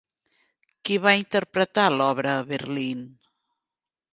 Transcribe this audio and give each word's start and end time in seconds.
Qui 0.89 0.95
va 1.03 1.13
interpretar 1.17 1.85
l'obra 1.99 2.33
a 2.39 2.49
Berlín? 2.53 3.05